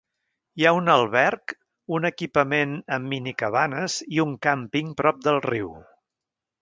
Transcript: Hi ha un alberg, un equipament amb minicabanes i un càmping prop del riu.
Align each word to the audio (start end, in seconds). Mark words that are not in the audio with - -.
Hi 0.59 0.63
ha 0.67 0.69
un 0.75 0.87
alberg, 0.93 1.53
un 1.97 2.09
equipament 2.09 2.73
amb 2.97 3.11
minicabanes 3.11 3.99
i 4.17 4.23
un 4.25 4.35
càmping 4.47 4.91
prop 5.03 5.21
del 5.29 5.39
riu. 5.51 5.71